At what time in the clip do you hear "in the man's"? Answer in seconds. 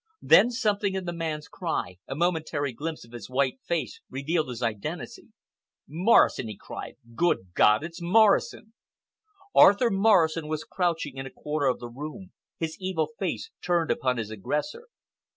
0.95-1.47